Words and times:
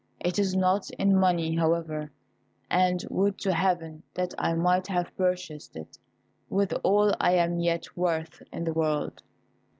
It 0.19 0.39
is 0.39 0.55
not 0.55 0.89
in 0.97 1.15
money, 1.15 1.53
however; 1.55 2.09
and 2.71 3.05
would 3.11 3.37
to 3.37 3.53
Heaven 3.53 4.01
that 4.15 4.33
I 4.39 4.55
might 4.55 4.87
have 4.87 5.15
purchased 5.15 5.75
it 5.75 5.99
with 6.49 6.73
all 6.83 7.13
I 7.19 7.33
am 7.33 7.59
yet 7.59 7.95
worth 7.95 8.41
in 8.51 8.63
the 8.63 8.73
world." 8.73 9.21